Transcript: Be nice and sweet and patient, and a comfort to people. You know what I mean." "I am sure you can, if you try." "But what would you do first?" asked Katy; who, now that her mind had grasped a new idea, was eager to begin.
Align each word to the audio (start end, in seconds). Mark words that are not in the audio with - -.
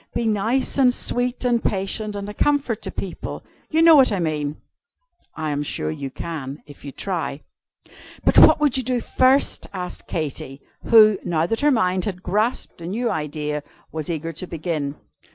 Be 0.15 0.25
nice 0.25 0.79
and 0.79 0.91
sweet 0.91 1.45
and 1.45 1.63
patient, 1.63 2.15
and 2.15 2.27
a 2.27 2.33
comfort 2.33 2.81
to 2.81 2.89
people. 2.89 3.43
You 3.69 3.83
know 3.83 3.93
what 3.95 4.11
I 4.11 4.19
mean." 4.19 4.59
"I 5.35 5.51
am 5.51 5.61
sure 5.61 5.91
you 5.91 6.09
can, 6.09 6.63
if 6.65 6.83
you 6.83 6.91
try." 6.91 7.43
"But 8.25 8.39
what 8.39 8.59
would 8.59 8.77
you 8.77 8.83
do 8.83 8.99
first?" 8.99 9.67
asked 9.73 10.07
Katy; 10.07 10.59
who, 10.85 11.19
now 11.23 11.45
that 11.45 11.59
her 11.61 11.69
mind 11.69 12.05
had 12.05 12.23
grasped 12.23 12.81
a 12.81 12.87
new 12.87 13.11
idea, 13.11 13.61
was 13.91 14.09
eager 14.09 14.31
to 14.31 14.47
begin. 14.47 14.95